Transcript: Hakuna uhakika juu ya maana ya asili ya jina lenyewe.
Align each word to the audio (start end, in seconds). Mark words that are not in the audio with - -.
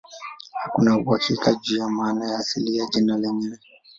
Hakuna 0.61 0.97
uhakika 0.97 1.53
juu 1.53 1.77
ya 1.77 1.87
maana 1.89 2.31
ya 2.31 2.37
asili 2.37 2.77
ya 2.77 2.85
jina 2.85 3.17
lenyewe. 3.17 3.57